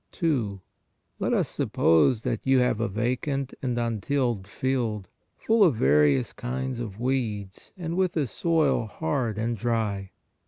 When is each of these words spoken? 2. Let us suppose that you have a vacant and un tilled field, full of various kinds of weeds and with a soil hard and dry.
2. 0.13 0.59
Let 1.19 1.31
us 1.31 1.47
suppose 1.47 2.23
that 2.23 2.39
you 2.47 2.57
have 2.57 2.79
a 2.79 2.87
vacant 2.87 3.53
and 3.61 3.77
un 3.77 4.01
tilled 4.01 4.47
field, 4.47 5.07
full 5.37 5.63
of 5.63 5.75
various 5.75 6.33
kinds 6.33 6.79
of 6.79 6.99
weeds 6.99 7.71
and 7.77 7.95
with 7.95 8.17
a 8.17 8.25
soil 8.25 8.87
hard 8.87 9.37
and 9.37 9.55
dry. 9.55 10.09